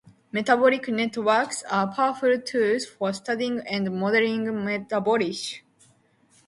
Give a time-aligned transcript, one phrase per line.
[0.31, 5.59] Metabolic networks are powerful tools for studying and modelling metabolism.